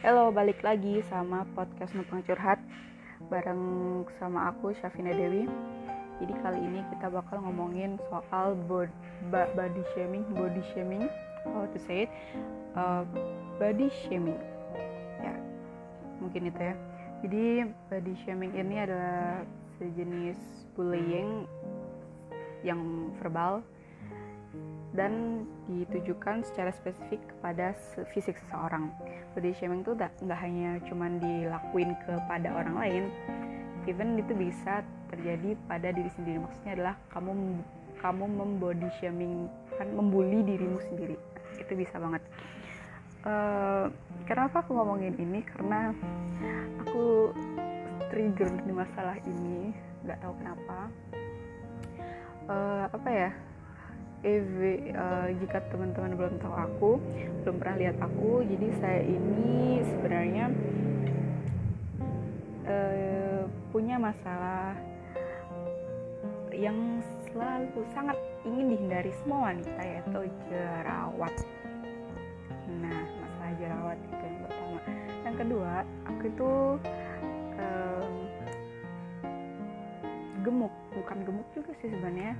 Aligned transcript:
Halo, 0.00 0.32
balik 0.32 0.64
lagi 0.64 1.04
sama 1.12 1.44
podcast 1.52 1.92
Numpang 1.92 2.24
Curhat 2.24 2.56
bareng 3.28 3.60
sama 4.16 4.48
aku 4.48 4.72
Syafina 4.80 5.12
Dewi. 5.12 5.44
Jadi 6.16 6.32
kali 6.40 6.56
ini 6.56 6.80
kita 6.88 7.12
bakal 7.12 7.44
ngomongin 7.44 8.00
soal 8.08 8.56
bod, 8.64 8.88
body 9.28 9.84
shaming, 9.92 10.24
body 10.32 10.64
shaming, 10.72 11.04
how 11.52 11.68
to 11.68 11.76
say 11.84 12.08
it, 12.08 12.10
uh, 12.80 13.04
body 13.60 13.92
shaming. 14.08 14.40
Ya, 15.20 15.36
mungkin 16.16 16.48
itu 16.48 16.60
ya. 16.64 16.74
Jadi 17.20 17.44
body 17.92 18.14
shaming 18.24 18.56
ini 18.56 18.80
adalah 18.80 19.44
sejenis 19.76 20.64
bullying 20.80 21.44
yang 22.64 23.12
verbal 23.20 23.60
dan 24.90 25.46
ditujukan 25.70 26.42
secara 26.42 26.74
spesifik 26.74 27.22
kepada 27.30 27.78
fisik 28.10 28.34
seseorang. 28.46 28.90
Body 29.38 29.54
shaming 29.54 29.86
itu 29.86 29.94
nggak 29.94 30.40
hanya 30.42 30.82
cuman 30.90 31.22
dilakuin 31.22 31.94
kepada 32.02 32.50
orang 32.50 32.74
lain, 32.74 33.04
even 33.86 34.18
itu 34.18 34.34
bisa 34.34 34.82
terjadi 35.14 35.54
pada 35.70 35.94
diri 35.94 36.10
sendiri. 36.18 36.42
Maksudnya 36.42 36.72
adalah 36.74 36.94
kamu 37.14 37.30
kamu 38.00 38.24
membody 38.26 38.88
shaming 38.98 39.46
kan 39.78 39.86
membuli 39.94 40.42
dirimu 40.42 40.82
sendiri. 40.90 41.16
Itu 41.60 41.72
bisa 41.78 42.00
banget. 42.02 42.22
Uh, 43.20 43.92
kenapa 44.24 44.64
aku 44.64 44.72
ngomongin 44.74 45.14
ini? 45.20 45.44
Karena 45.44 45.92
aku 46.82 47.30
trigger 48.10 48.48
di 48.64 48.72
masalah 48.72 49.20
ini, 49.22 49.70
nggak 50.02 50.18
tahu 50.24 50.32
kenapa. 50.40 50.78
Uh, 52.50 52.84
apa 52.90 53.10
ya? 53.12 53.30
EV 54.20 54.92
uh, 54.92 55.28
jika 55.40 55.64
teman-teman 55.72 56.12
belum 56.12 56.34
tahu 56.44 56.54
aku 56.54 56.90
belum 57.44 57.56
pernah 57.56 57.76
lihat 57.80 57.96
aku 58.04 58.44
jadi 58.44 58.68
saya 58.76 59.00
ini 59.04 59.80
sebenarnya 59.88 60.44
uh, 62.68 63.42
punya 63.72 63.96
masalah 63.96 64.76
yang 66.52 67.00
selalu 67.30 67.80
sangat 67.96 68.18
ingin 68.44 68.74
dihindari 68.74 69.12
semua 69.22 69.48
wanita 69.48 69.80
yaitu 69.80 70.20
jerawat. 70.50 71.34
Nah 72.82 73.00
masalah 73.22 73.52
jerawat 73.56 73.98
itu 74.02 74.22
yang 74.26 74.38
pertama. 74.44 74.80
Yang 75.24 75.36
kedua 75.40 75.72
aku 76.04 76.22
itu 76.26 76.50
uh, 77.56 78.08
gemuk 80.44 80.74
bukan 80.92 81.18
gemuk 81.24 81.48
juga 81.56 81.72
sih 81.80 81.88
sebenarnya 81.88 82.36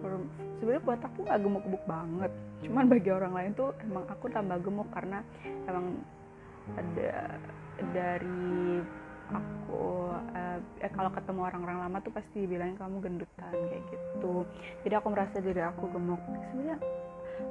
sebenarnya 0.00 0.82
buat 0.84 1.00
aku 1.00 1.18
nggak 1.24 1.40
gemuk-gemuk 1.42 1.84
banget. 1.88 2.32
Cuman 2.64 2.84
bagi 2.88 3.10
orang 3.12 3.32
lain 3.36 3.50
tuh 3.56 3.70
emang 3.84 4.04
aku 4.08 4.26
tambah 4.32 4.58
gemuk 4.60 4.88
karena 4.92 5.20
emang 5.68 5.86
ada 6.74 7.38
dari 7.94 8.80
aku 9.26 10.14
eh, 10.34 10.58
eh 10.86 10.90
kalau 10.94 11.10
ketemu 11.10 11.40
orang-orang 11.42 11.78
lama 11.82 11.98
tuh 11.98 12.14
pasti 12.14 12.46
bilang 12.46 12.78
kamu 12.78 13.02
gendutan 13.02 13.54
kayak 13.54 13.84
gitu. 13.90 14.46
Jadi 14.86 14.94
aku 14.96 15.08
merasa 15.10 15.36
diri 15.42 15.62
aku 15.62 15.84
gemuk. 15.90 16.22
Sebenarnya 16.50 16.78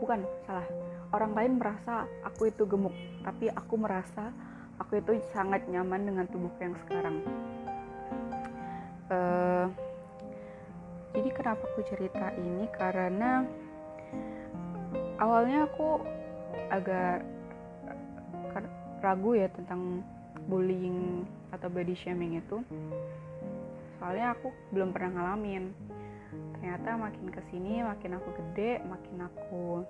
bukan 0.01 0.19
salah. 0.47 0.67
Orang 1.13 1.37
lain 1.37 1.61
merasa 1.61 2.09
aku 2.25 2.49
itu 2.49 2.65
gemuk 2.65 2.95
tapi 3.23 3.47
aku 3.51 3.75
merasa 3.79 4.33
aku 4.81 4.99
itu 4.99 5.21
sangat 5.31 5.63
nyaman 5.71 6.03
dengan 6.03 6.25
tubuhku 6.27 6.59
yang 6.59 6.75
sekarang. 6.87 7.23
Uh, 9.05 9.69
jadi 11.15 11.29
kenapa 11.31 11.63
aku 11.63 11.81
cerita 11.87 12.35
ini? 12.35 12.67
Karena 12.75 13.47
awalnya 15.15 15.63
aku 15.63 16.03
agak 16.67 17.23
ragu 18.99 19.37
ya 19.37 19.47
tentang 19.53 20.01
bullying 20.51 21.23
atau 21.55 21.71
body 21.71 21.95
shaming 21.95 22.41
itu. 22.41 22.59
Soalnya 24.01 24.35
aku 24.35 24.51
belum 24.75 24.91
pernah 24.91 25.15
ngalamin. 25.15 25.71
Ternyata 26.59 26.99
makin 26.99 27.31
ke 27.31 27.41
sini 27.47 27.79
makin 27.85 28.19
aku 28.19 28.29
gede 28.35 28.83
makin 28.83 29.23
aku 29.23 29.85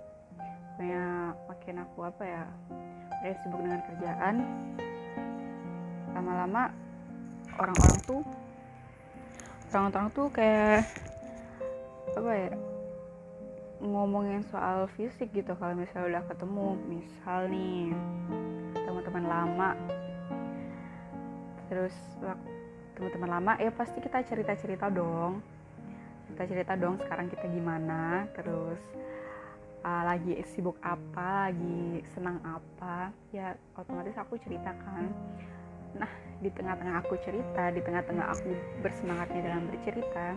kayak 0.75 1.40
makin 1.47 1.75
aku 1.81 2.00
apa 2.03 2.24
ya 2.28 2.44
kayak 3.24 3.40
sibuk 3.41 3.64
dengan 3.64 3.81
kerjaan 3.88 4.35
lama-lama 6.12 6.68
orang-orang 7.56 8.00
tuh 8.03 8.22
orang-orang 9.72 10.08
tuh 10.12 10.28
kayak 10.35 10.84
apa 12.16 12.31
ya 12.31 12.52
ngomongin 13.84 14.42
soal 14.48 14.88
fisik 14.96 15.36
gitu. 15.36 15.52
Kalau 15.59 15.76
misalnya 15.76 16.18
udah 16.18 16.24
ketemu 16.31 16.68
misal 16.88 17.40
nih 17.52 17.92
teman-teman 18.88 19.26
lama. 19.28 19.70
Terus 21.68 21.96
teman-teman 22.96 23.30
lama 23.40 23.52
ya 23.59 23.72
pasti 23.76 24.00
kita 24.00 24.24
cerita-cerita 24.24 24.88
dong. 24.88 25.44
Kita 26.31 26.44
cerita 26.48 26.74
dong 26.80 26.98
sekarang 27.03 27.28
kita 27.28 27.46
gimana. 27.52 28.26
Terus 28.32 28.80
uh, 29.84 30.03
lagi 30.08 30.40
sibuk 30.56 30.80
apa 30.80 31.52
lagi 31.52 32.02
senang 32.16 32.40
apa. 32.47 33.12
Ya 33.36 33.59
otomatis 33.76 34.16
aku 34.16 34.40
ceritakan 34.40 35.12
nah 35.96 36.12
di 36.44 36.52
tengah-tengah 36.52 37.08
aku 37.08 37.16
cerita 37.24 37.72
di 37.72 37.80
tengah-tengah 37.80 38.28
aku 38.28 38.52
bersemangatnya 38.84 39.47
dalam 39.47 39.64
bercerita 39.72 40.36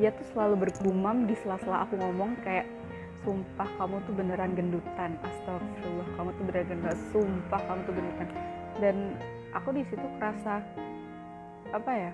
dia 0.00 0.16
tuh 0.16 0.24
selalu 0.32 0.66
bergumam 0.66 1.28
di 1.28 1.36
sela-sela 1.44 1.84
aku 1.84 2.00
ngomong 2.00 2.32
kayak 2.40 2.64
sumpah 3.20 3.68
kamu 3.76 4.00
tuh 4.08 4.14
beneran 4.16 4.56
gendutan 4.56 5.12
astagfirullah 5.20 6.08
kamu 6.16 6.28
tuh 6.40 6.44
beneran 6.48 6.66
gendutan 6.72 6.98
sumpah 7.12 7.60
kamu 7.68 7.80
tuh 7.84 7.92
gendutan. 7.92 8.28
Dan 8.80 8.96
aku 9.52 9.68
di 9.76 9.84
situ 9.92 10.06
kerasa 10.16 10.64
apa 11.76 11.92
ya 11.92 12.12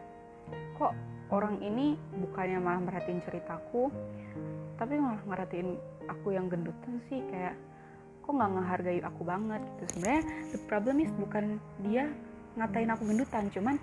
kok 0.76 0.92
orang 1.30 1.62
ini 1.62 1.94
bukannya 2.18 2.58
malah 2.58 2.82
merhatiin 2.90 3.22
ceritaku 3.22 3.88
tapi 4.76 4.98
malah 4.98 5.22
merhatiin 5.24 5.78
aku 6.10 6.34
yang 6.34 6.50
gendutan 6.50 6.98
sih 7.06 7.22
kayak 7.30 7.54
kok 8.26 8.34
nggak 8.34 8.50
ngehargai 8.58 8.98
aku 9.06 9.22
banget? 9.22 9.62
Gitu. 9.62 9.82
Sebenarnya 9.94 10.22
the 10.50 10.60
problem 10.66 10.96
is 10.98 11.12
bukan 11.14 11.62
dia 11.86 12.10
ngatain 12.58 12.90
aku 12.90 13.06
gendutan 13.06 13.46
cuman 13.54 13.78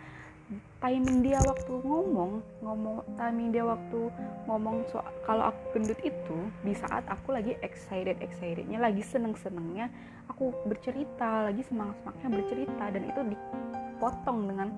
timing 0.84 1.24
dia 1.24 1.40
waktu 1.44 1.74
ngomong 1.80 2.44
ngomong 2.60 2.98
timing 3.16 3.50
dia 3.56 3.64
waktu 3.64 4.12
ngomong 4.50 4.84
soal 4.92 5.08
kalau 5.24 5.50
aku 5.50 5.80
gendut 5.80 6.00
itu 6.04 6.38
di 6.66 6.76
saat 6.76 7.08
aku 7.08 7.32
lagi 7.32 7.56
excited 7.64 8.20
excitednya 8.20 8.84
lagi 8.84 9.00
seneng 9.00 9.32
senengnya 9.40 9.88
aku 10.28 10.52
bercerita 10.68 11.48
lagi 11.48 11.64
semangat 11.64 11.96
semangatnya 12.04 12.30
bercerita 12.36 12.84
dan 12.92 13.04
itu 13.08 13.22
dipotong 13.32 14.40
dengan 14.52 14.70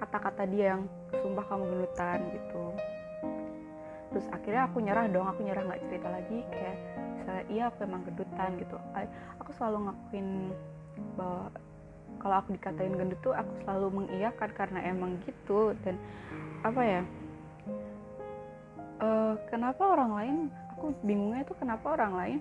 kata-kata 0.00 0.48
dia 0.48 0.76
yang 0.76 0.82
sumpah 1.20 1.44
kamu 1.44 1.64
gendutan 1.76 2.18
gitu. 2.32 2.64
Terus 4.10 4.26
akhirnya 4.32 4.62
aku 4.66 4.76
nyerah 4.80 5.06
dong 5.12 5.28
aku 5.28 5.40
nyerah 5.44 5.62
nggak 5.68 5.82
cerita 5.86 6.08
lagi 6.08 6.38
kayak 6.50 6.76
misalnya 7.20 7.44
iya 7.52 7.64
aku 7.68 7.78
emang 7.84 8.02
gendutan 8.08 8.50
gitu. 8.56 8.76
Aku 9.44 9.50
selalu 9.54 9.88
ngakuin 9.88 10.28
bahwa 11.14 11.52
kalau 12.18 12.42
aku 12.42 12.56
dikatain 12.58 12.98
gendut 12.98 13.20
tuh 13.22 13.32
aku 13.32 13.52
selalu 13.64 14.02
mengiyakan 14.02 14.50
karena 14.52 14.78
emang 14.88 15.16
gitu 15.24 15.72
dan 15.86 15.96
apa 16.66 16.82
ya 16.82 17.02
uh, 19.00 19.34
kenapa 19.48 19.82
orang 19.96 20.10
lain 20.12 20.36
aku 20.76 20.92
bingungnya 21.04 21.44
tuh 21.44 21.56
kenapa 21.60 21.96
orang 21.96 22.12
lain 22.16 22.38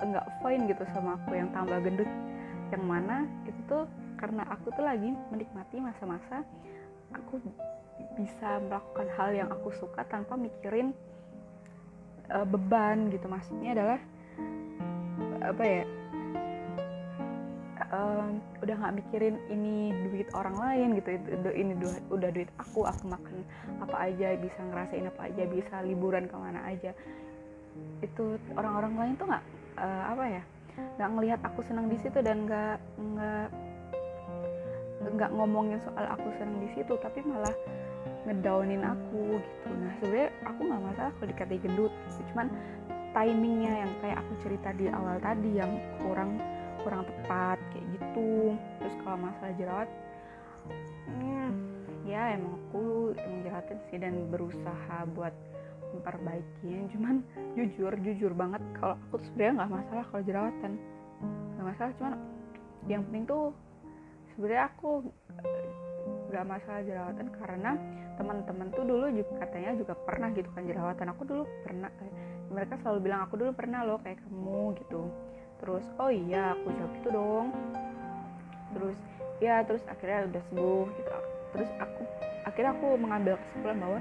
nggak 0.00 0.26
fine 0.40 0.64
gitu 0.64 0.84
sama 0.96 1.20
aku 1.20 1.36
yang 1.36 1.52
tambah 1.52 1.76
gendut? 1.84 2.08
Yang 2.72 2.84
mana 2.86 3.28
itu 3.44 3.60
tuh 3.68 3.84
karena 4.16 4.44
aku 4.48 4.72
tuh 4.72 4.84
lagi 4.84 5.12
menikmati 5.32 5.80
masa-masa 5.80 6.44
aku 7.12 7.40
bisa 8.16 8.60
melakukan 8.64 9.08
hal 9.16 9.30
yang 9.32 9.48
aku 9.52 9.72
suka 9.76 10.04
tanpa 10.08 10.36
mikirin 10.40 10.96
uh, 12.32 12.46
beban 12.48 13.12
gitu. 13.12 13.28
Maksudnya 13.28 13.76
adalah 13.76 14.00
apa 15.40 15.64
ya 15.64 15.82
um, 18.00 18.40
udah 18.64 18.74
nggak 18.80 18.94
mikirin 19.04 19.36
ini 19.52 19.92
duit 20.08 20.28
orang 20.32 20.56
lain 20.56 20.88
gitu 20.96 21.20
ini 21.52 21.72
duit, 21.76 22.02
udah 22.08 22.30
duit 22.32 22.50
aku 22.56 22.88
aku 22.88 23.04
makan 23.08 23.44
apa 23.84 23.96
aja 24.08 24.36
bisa 24.40 24.60
ngerasain 24.72 25.06
apa 25.06 25.20
aja 25.28 25.42
bisa 25.46 25.74
liburan 25.84 26.24
ke 26.24 26.36
mana 26.36 26.60
aja. 26.64 26.96
Itu 28.00 28.40
orang-orang 28.56 28.92
lain 28.96 29.12
tuh 29.20 29.26
nggak 29.28 29.44
uh, 29.76 30.04
apa 30.16 30.24
ya 30.40 30.42
nggak 30.96 31.10
ngelihat 31.12 31.40
aku 31.44 31.60
senang 31.68 31.92
di 31.92 31.98
situ 32.00 32.18
dan 32.24 32.48
nggak 32.48 32.78
nggak 32.96 33.48
nggak 35.00 35.30
ngomongin 35.32 35.80
soal 35.80 36.04
aku 36.08 36.28
senang 36.40 36.56
di 36.60 36.68
situ 36.72 36.96
tapi 37.00 37.20
malah 37.24 37.52
ngedownin 38.24 38.84
aku 38.84 39.40
gitu. 39.40 39.68
Nah 39.72 39.92
sebenarnya 40.00 40.28
aku 40.44 40.60
nggak 40.68 40.82
masalah 40.92 41.12
kalau 41.16 41.28
dikata 41.28 41.54
gendut 41.60 41.92
gitu 42.08 42.20
cuman 42.32 42.46
timingnya 43.10 43.72
yang 43.86 43.92
kayak 43.98 44.18
aku 44.22 44.32
cerita 44.46 44.70
di 44.76 44.86
awal 44.86 45.18
tadi 45.18 45.50
yang 45.58 45.72
kurang 45.98 46.38
kurang 46.80 47.02
tepat 47.04 47.58
gitu. 48.10 48.58
Terus 48.82 48.94
kalau 49.06 49.18
masalah 49.22 49.54
jerawat 49.54 49.88
hmm, 51.06 51.50
ya 52.10 52.34
emang 52.34 52.58
aku 52.58 53.14
emang 53.14 53.40
jerawatan 53.46 53.78
sih 53.86 53.98
dan 54.02 54.14
berusaha 54.34 54.98
buat 55.14 55.34
memperbaiki 55.90 56.86
cuman 56.94 57.18
jujur 57.58 57.90
jujur 58.06 58.30
banget 58.34 58.62
kalau 58.78 58.94
aku 59.10 59.18
sebenarnya 59.26 59.62
nggak 59.62 59.72
masalah 59.78 60.04
kalau 60.10 60.22
jerawatan. 60.26 60.72
Nggak 61.54 61.66
masalah 61.66 61.92
cuman 61.98 62.12
yang 62.88 63.02
penting 63.06 63.24
tuh 63.30 63.44
sebenarnya 64.34 64.64
aku 64.74 64.90
gak 66.30 66.46
masalah 66.46 66.80
jerawatan 66.86 67.26
karena 67.42 67.70
teman-teman 68.14 68.70
tuh 68.70 68.86
dulu 68.86 69.10
juga 69.10 69.44
katanya 69.44 69.74
juga 69.76 69.94
pernah 69.98 70.30
gitu 70.32 70.48
kan 70.54 70.62
jerawatan. 70.64 71.06
Aku 71.12 71.22
dulu 71.26 71.42
pernah 71.66 71.90
eh, 72.00 72.12
mereka 72.48 72.78
selalu 72.80 72.98
bilang 73.10 73.20
aku 73.26 73.34
dulu 73.36 73.50
pernah 73.52 73.82
loh 73.82 73.98
kayak 74.00 74.22
kamu 74.24 74.78
gitu. 74.80 75.10
Terus 75.60 75.84
oh 76.00 76.08
iya 76.08 76.56
aku 76.56 76.72
jawab 76.72 76.92
itu 76.96 77.08
dong 77.12 77.46
terus 78.74 78.96
ya 79.40 79.64
terus 79.64 79.82
akhirnya 79.88 80.28
udah 80.30 80.42
sembuh 80.52 80.84
gitu. 80.94 81.10
Terus 81.50 81.70
aku 81.80 82.02
akhirnya 82.46 82.72
aku 82.76 82.86
mengambil 82.96 83.34
kesimpulan 83.36 83.78
bahwa 83.80 84.00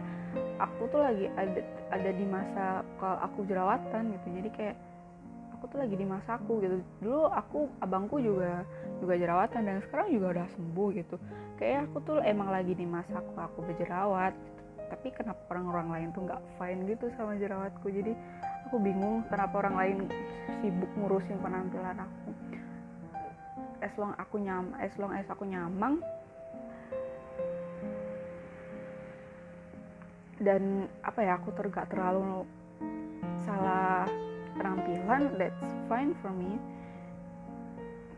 aku 0.62 0.82
tuh 0.92 1.02
lagi 1.02 1.26
ada 1.36 1.62
ada 1.90 2.10
di 2.14 2.26
masa 2.28 2.66
kalau 3.02 3.18
aku 3.24 3.40
jerawatan 3.48 4.04
gitu. 4.14 4.28
Jadi 4.42 4.50
kayak 4.54 4.76
aku 5.58 5.64
tuh 5.76 5.80
lagi 5.82 5.96
di 5.98 6.06
masa 6.06 6.38
aku 6.38 6.62
gitu. 6.64 6.78
Dulu 7.02 7.22
aku 7.32 7.60
abangku 7.82 8.22
juga 8.22 8.64
juga 9.00 9.14
jerawatan 9.16 9.62
dan 9.66 9.78
sekarang 9.88 10.08
juga 10.14 10.28
udah 10.40 10.48
sembuh 10.56 10.90
gitu. 10.96 11.16
Kayak 11.60 11.92
aku 11.92 11.98
tuh 12.06 12.18
emang 12.24 12.52
lagi 12.52 12.72
di 12.76 12.86
masa 12.88 13.20
aku 13.20 13.32
aku 13.36 13.60
berjerawat 13.68 14.32
tapi 14.90 15.14
kenapa 15.14 15.38
orang-orang 15.54 15.88
lain 15.94 16.08
tuh 16.18 16.26
nggak 16.26 16.42
fine 16.58 16.82
gitu 16.90 17.14
sama 17.14 17.38
jerawatku? 17.38 17.88
Jadi 17.94 18.18
aku 18.66 18.82
bingung 18.82 19.22
kenapa 19.30 19.66
orang 19.66 19.76
lain 19.78 19.98
sibuk 20.60 20.90
ngurusin 20.98 21.38
penampilan 21.40 21.98
aku 22.02 22.30
as 23.80 23.94
long 23.96 24.14
aku 24.16 24.40
nyam 24.40 24.76
as 24.80 24.94
long 25.00 25.12
as 25.16 25.28
aku 25.28 25.44
nyamang. 25.48 26.00
Dan 30.40 30.88
apa 31.04 31.20
ya 31.20 31.36
aku 31.36 31.52
tergak 31.52 31.92
terlalu 31.92 32.48
salah 33.44 34.08
penampilan 34.56 35.36
that's 35.36 35.68
fine 35.92 36.16
for 36.24 36.32
me. 36.32 36.56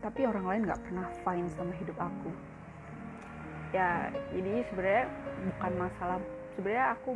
Tapi 0.02 0.26
orang 0.26 0.46
lain 0.46 0.62
nggak 0.66 0.82
pernah 0.86 1.06
fine 1.22 1.46
sama 1.50 1.74
hidup 1.78 1.98
aku. 1.98 2.30
Ya 3.74 4.10
jadi 4.30 4.62
sebenarnya 4.70 5.06
bukan 5.50 5.72
masalah 5.78 6.18
sebenarnya 6.54 6.86
aku 6.94 7.10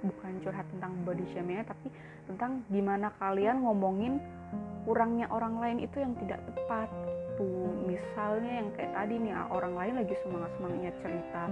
bukan 0.00 0.32
curhat 0.40 0.66
tentang 0.72 0.92
body 1.04 1.24
shaming 1.32 1.60
tapi 1.64 1.92
tentang 2.24 2.64
gimana 2.72 3.12
kalian 3.20 3.60
ngomongin 3.60 4.16
kurangnya 4.88 5.28
orang 5.28 5.60
lain 5.60 5.78
itu 5.84 6.00
yang 6.00 6.16
tidak 6.16 6.40
tepat 6.48 6.88
tuh 7.40 7.72
misalnya 7.88 8.60
yang 8.60 8.68
kayak 8.76 8.92
tadi 8.92 9.14
nih 9.16 9.32
orang 9.48 9.72
lain 9.72 9.94
lagi 10.04 10.14
semangat 10.20 10.52
semangatnya 10.60 10.92
cerita 11.00 11.42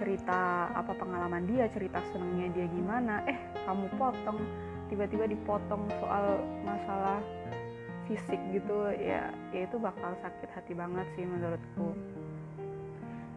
cerita 0.00 0.72
apa 0.74 0.92
pengalaman 0.96 1.44
dia 1.44 1.68
cerita 1.70 2.00
senangnya 2.10 2.48
dia 2.56 2.66
gimana. 2.72 3.20
Eh 3.28 3.38
kamu 3.68 3.86
potong 4.00 4.40
tiba-tiba 4.88 5.28
dipotong 5.28 5.86
soal 6.00 6.40
masalah 6.64 7.20
fisik 8.04 8.36
gitu 8.52 8.92
ya 9.00 9.32
ya 9.52 9.60
itu 9.64 9.76
bakal 9.80 10.12
sakit 10.20 10.50
hati 10.56 10.72
banget 10.72 11.06
sih 11.14 11.24
menurutku. 11.28 11.92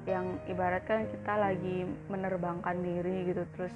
Yang 0.07 0.39
ibaratkan 0.47 1.11
kita 1.11 1.33
lagi 1.35 1.83
menerbangkan 2.07 2.79
diri 2.79 3.27
gitu 3.27 3.43
terus 3.59 3.75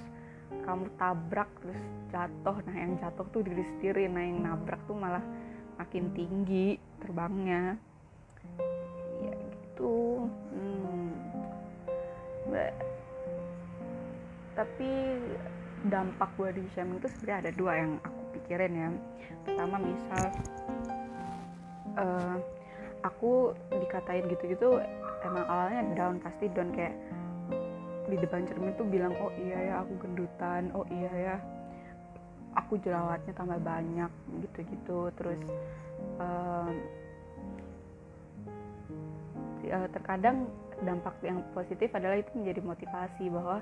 kamu 0.63 0.88
tabrak 0.95 1.51
terus 1.59 1.81
jatuh. 2.09 2.55
Nah 2.65 2.75
yang 2.75 2.95
jatuh 2.97 3.27
tuh 3.29 3.43
diri 3.43 3.67
sendiri 3.77 4.07
nah 4.07 4.23
yang 4.23 4.41
nabrak 4.41 4.79
tuh 4.88 4.97
malah 4.97 5.23
makin 5.81 6.13
tinggi 6.13 6.78
terbangnya. 7.01 7.74
Ya 9.25 9.33
gitu. 9.33 10.30
Hmm. 10.54 11.10
tapi 14.51 15.18
dampak 15.89 16.30
body 16.38 16.62
shaming 16.75 17.01
itu 17.01 17.10
sebenarnya 17.18 17.50
ada 17.50 17.51
dua 17.57 17.72
yang 17.81 17.92
aku 18.06 18.22
pikirin 18.38 18.74
ya. 18.78 18.89
Pertama 19.48 19.75
misal 19.81 20.24
uh, 21.98 22.38
aku 23.01 23.57
dikatain 23.74 24.30
gitu-gitu 24.30 24.77
emang 25.25 25.45
awalnya 25.50 25.81
down 25.98 26.22
pasti 26.22 26.45
down 26.54 26.69
kayak 26.75 26.94
di 28.06 28.19
depan 28.19 28.45
cermin 28.45 28.75
tuh 28.77 28.86
bilang 28.86 29.16
oh 29.18 29.34
iya 29.39 29.72
ya 29.72 29.74
aku 29.81 29.98
gendutan. 30.04 30.69
Oh 30.77 30.86
iya 30.94 31.10
ya 31.16 31.36
aku 32.56 32.80
jerawatnya 32.83 33.33
tambah 33.36 33.59
banyak 33.59 34.12
gitu-gitu. 34.44 35.12
Terus 35.15 35.42
uh, 36.19 36.71
terkadang 39.95 40.50
dampak 40.81 41.15
yang 41.21 41.45
positif 41.53 41.94
adalah 41.94 42.18
itu 42.18 42.31
menjadi 42.33 42.62
motivasi 42.65 43.30
bahwa 43.30 43.62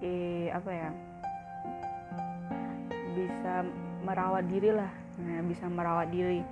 eh, 0.00 0.48
apa 0.54 0.70
ya 0.70 0.90
bisa 3.16 3.54
merawat 4.06 4.44
diri 4.46 4.70
lah. 4.70 4.92
Nah, 5.16 5.40
bisa 5.48 5.66
merawat 5.66 6.12
diri 6.12 6.44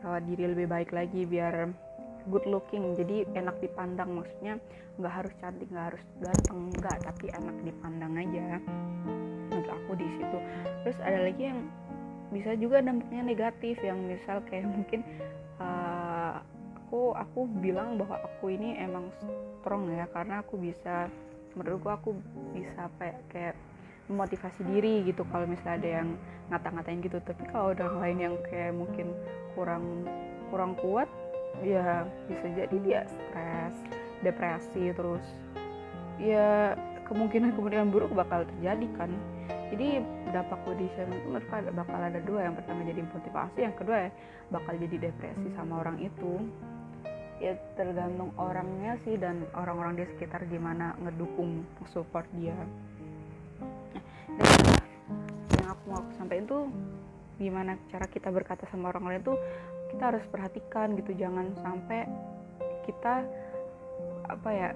merawat 0.00 0.24
diri 0.28 0.44
lebih 0.48 0.66
baik 0.70 0.90
lagi 0.94 1.26
biar 1.26 1.68
good 2.28 2.46
looking. 2.46 2.94
Jadi 2.94 3.26
enak 3.34 3.58
dipandang 3.58 4.14
maksudnya 4.14 4.60
nggak 5.00 5.14
harus 5.16 5.32
cantik 5.40 5.68
nggak 5.72 5.86
harus 5.96 6.04
ganteng 6.20 6.60
nggak 6.76 6.96
tapi 7.08 7.26
enak 7.32 7.56
dipandang 7.64 8.12
aja 8.20 8.60
aku 9.70 9.96
di 9.96 10.06
situ. 10.18 10.38
Terus 10.86 10.98
ada 11.00 11.18
lagi 11.24 11.42
yang 11.50 11.60
bisa 12.30 12.54
juga 12.54 12.78
dampaknya 12.82 13.22
negatif 13.26 13.78
yang 13.82 13.98
misal 14.06 14.38
kayak 14.46 14.66
mungkin 14.76 15.00
uh, 15.58 16.42
aku 16.78 17.14
aku 17.14 17.40
bilang 17.62 17.98
bahwa 17.98 18.18
aku 18.22 18.54
ini 18.54 18.78
emang 18.78 19.10
strong 19.60 19.90
ya 19.90 20.06
karena 20.10 20.42
aku 20.42 20.58
bisa 20.58 21.10
menurutku 21.58 21.90
aku 21.90 22.10
bisa 22.54 22.86
ya, 23.02 23.18
kayak 23.30 23.54
memotivasi 24.10 24.66
diri 24.66 25.06
gitu 25.06 25.22
kalau 25.30 25.46
misalnya 25.46 25.78
ada 25.78 25.90
yang 26.02 26.08
ngata-ngatain 26.50 27.00
gitu. 27.02 27.18
Tapi 27.22 27.42
kalau 27.50 27.74
orang 27.74 27.94
lain 28.02 28.18
yang 28.18 28.34
kayak 28.50 28.74
mungkin 28.74 29.14
kurang 29.54 30.06
kurang 30.50 30.74
kuat 30.82 31.06
ya 31.62 32.06
bisa 32.26 32.46
jadi 32.54 32.76
dia 32.82 33.00
stres 33.06 33.74
depresi 34.22 34.94
terus 34.94 35.24
ya 36.20 36.76
kemungkinan 37.08 37.56
kemungkinan 37.56 37.90
buruk 37.90 38.12
bakal 38.12 38.44
terjadi 38.46 38.86
kan 38.94 39.10
jadi 39.70 40.02
dampak 40.34 40.58
body 40.66 40.90
shaming 40.98 41.22
itu 41.22 41.28
menurutku 41.30 41.70
bakal 41.78 41.98
ada 42.02 42.20
dua. 42.26 42.40
Yang 42.50 42.54
pertama 42.62 42.80
jadi 42.82 43.00
motivasi 43.06 43.58
yang 43.62 43.74
kedua 43.78 43.96
ya 44.06 44.10
bakal 44.50 44.74
jadi 44.74 44.96
depresi 44.98 45.48
sama 45.54 45.78
orang 45.78 46.02
itu. 46.02 46.32
Ya 47.40 47.56
tergantung 47.78 48.34
orangnya 48.36 49.00
sih 49.06 49.16
dan 49.16 49.46
orang-orang 49.56 49.96
di 49.96 50.04
sekitar 50.12 50.44
gimana 50.50 50.92
ngedukung 51.00 51.64
support 51.94 52.26
dia. 52.36 52.52
Dan 54.36 54.50
yang 55.56 55.68
aku 55.72 55.84
mau 55.88 56.02
sampaikan 56.18 56.44
tuh 56.50 56.62
gimana 57.40 57.80
cara 57.88 58.04
kita 58.10 58.28
berkata 58.28 58.68
sama 58.68 58.92
orang 58.92 59.06
lain 59.08 59.22
tuh 59.24 59.38
kita 59.94 60.02
harus 60.12 60.24
perhatikan 60.28 60.98
gitu. 60.98 61.14
Jangan 61.14 61.54
sampai 61.62 62.04
kita 62.84 63.24
apa 64.28 64.50
ya 64.50 64.68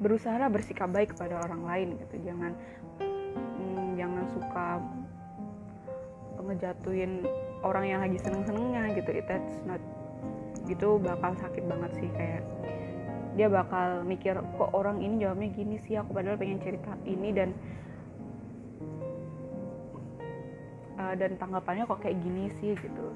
berusaha 0.00 0.40
bersikap 0.48 0.88
baik 0.88 1.12
kepada 1.14 1.44
orang 1.44 1.62
lain 1.62 1.88
gitu. 2.00 2.16
Jangan 2.24 2.52
hmm, 3.00 3.88
jangan 4.00 4.24
suka 4.32 4.66
ngejatuhin 6.40 7.22
orang 7.60 7.84
yang 7.86 8.00
lagi 8.00 8.18
seneng 8.18 8.42
senengnya 8.42 8.90
gitu 8.96 9.12
that's 9.28 9.60
not 9.68 9.78
gitu 10.66 10.96
bakal 10.98 11.36
sakit 11.36 11.62
banget 11.68 11.92
sih. 12.00 12.08
Kayak 12.16 12.42
dia 13.36 13.46
bakal 13.46 14.02
mikir 14.02 14.34
kok 14.58 14.72
orang 14.74 15.04
ini 15.04 15.22
jawabnya 15.22 15.48
gini 15.52 15.76
sih? 15.84 16.00
Aku 16.00 16.16
padahal 16.16 16.40
pengen 16.40 16.58
cerita 16.64 16.96
ini 17.06 17.30
dan 17.30 17.52
uh, 20.98 21.14
dan 21.14 21.36
tanggapannya 21.36 21.84
kok 21.86 22.00
kayak 22.00 22.18
gini 22.24 22.48
sih 22.58 22.72
gitu. 22.74 23.06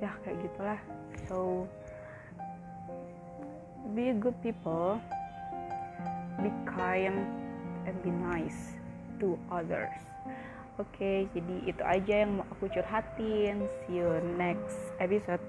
Ya 0.00 0.10
kayak 0.24 0.40
gitulah. 0.48 0.80
So 1.28 1.68
be 3.92 4.16
good 4.16 4.36
people 4.40 4.98
be 6.42 6.50
kind 6.64 7.24
and 7.84 7.94
be 8.02 8.10
nice 8.10 8.76
to 9.20 9.38
others. 9.52 9.92
Oke 10.80 10.96
okay, 10.96 11.18
jadi 11.36 11.56
itu 11.68 11.82
aja 11.84 12.14
yang 12.24 12.40
mau 12.40 12.46
aku 12.56 12.72
curhatin. 12.72 13.68
See 13.84 14.00
you 14.00 14.08
next 14.40 14.96
episode 14.96 15.42